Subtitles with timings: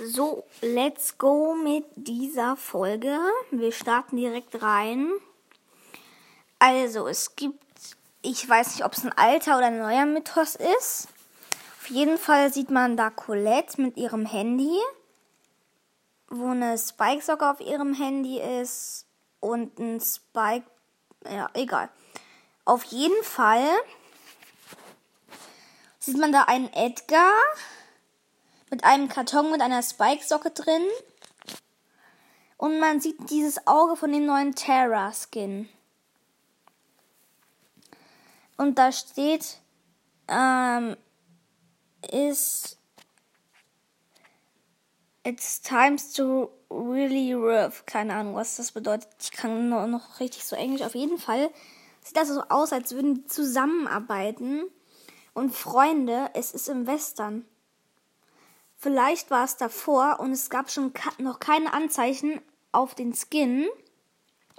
[0.00, 3.18] So, let's go mit dieser Folge.
[3.50, 5.10] Wir starten direkt rein.
[6.60, 7.64] Also, es gibt,
[8.22, 11.08] ich weiß nicht, ob es ein alter oder ein neuer Mythos ist.
[11.80, 14.78] Auf jeden Fall sieht man da Colette mit ihrem Handy,
[16.28, 19.04] wo eine Spike-Socke auf ihrem Handy ist
[19.40, 20.66] und ein Spike,
[21.28, 21.88] ja, egal.
[22.64, 23.66] Auf jeden Fall
[25.98, 27.32] sieht man da einen Edgar,
[28.70, 30.82] mit einem Karton mit einer Spike-Socke drin.
[32.56, 35.68] Und man sieht dieses Auge von dem neuen Terra-Skin.
[38.56, 39.58] Und da steht,
[40.26, 40.96] ähm,
[42.10, 42.78] ist
[45.24, 47.84] It's times to really rough.
[47.86, 49.08] Keine Ahnung, was das bedeutet.
[49.20, 50.82] Ich kann nur noch richtig so Englisch.
[50.82, 51.50] Auf jeden Fall
[52.02, 54.62] sieht das so aus, als würden die zusammenarbeiten.
[55.34, 57.44] Und Freunde, es ist im Western.
[58.80, 63.66] Vielleicht war es davor und es gab schon noch keine Anzeichen auf den Skin.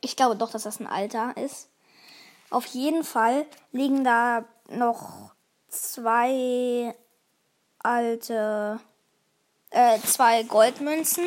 [0.01, 1.69] Ich glaube doch, dass das ein alter ist.
[2.49, 5.31] Auf jeden Fall liegen da noch
[5.69, 6.93] zwei
[7.79, 8.81] alte,
[9.69, 11.25] äh, zwei Goldmünzen.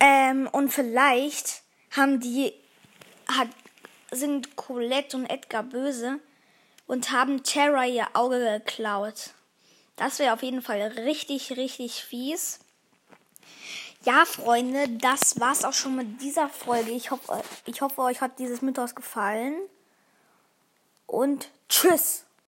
[0.00, 1.62] Ähm, und vielleicht
[1.92, 2.54] haben die,
[3.28, 3.48] hat,
[4.10, 6.18] sind Colette und Edgar böse
[6.88, 9.30] und haben Terra ihr Auge geklaut.
[9.96, 12.60] Das wäre auf jeden Fall richtig, richtig fies.
[14.04, 16.90] Ja, Freunde, das war's auch schon mit dieser Folge.
[16.90, 19.56] Ich hoffe, ich hoffe euch hat dieses Mythos gefallen.
[21.06, 22.25] Und tschüss.